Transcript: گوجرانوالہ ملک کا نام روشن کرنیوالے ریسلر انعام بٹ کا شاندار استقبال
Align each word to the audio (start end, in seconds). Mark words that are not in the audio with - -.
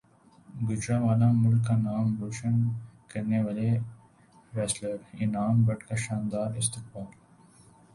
گوجرانوالہ 0.67 1.27
ملک 1.41 1.61
کا 1.67 1.75
نام 1.77 2.07
روشن 2.21 2.55
کرنیوالے 3.09 3.71
ریسلر 4.53 4.95
انعام 5.21 5.63
بٹ 5.65 5.79
کا 5.87 5.95
شاندار 6.05 6.49
استقبال 6.61 7.05